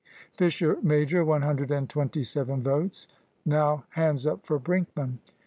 [0.33, 3.07] "Fisher major, one hundred and twenty seven votes;
[3.45, 5.19] now, hands up for Brinkman."